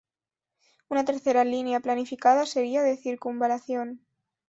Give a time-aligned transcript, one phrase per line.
[0.89, 4.01] Una tercera línea planificada sería de circunvalación.